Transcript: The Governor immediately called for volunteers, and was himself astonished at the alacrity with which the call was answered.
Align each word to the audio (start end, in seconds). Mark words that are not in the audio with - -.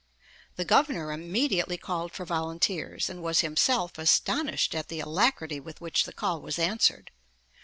The 0.55 0.65
Governor 0.65 1.11
immediately 1.11 1.77
called 1.77 2.11
for 2.11 2.25
volunteers, 2.25 3.07
and 3.07 3.21
was 3.21 3.41
himself 3.41 3.99
astonished 3.99 4.73
at 4.73 4.87
the 4.87 4.99
alacrity 4.99 5.59
with 5.59 5.79
which 5.79 6.05
the 6.05 6.11
call 6.11 6.41
was 6.41 6.57
answered. 6.57 7.11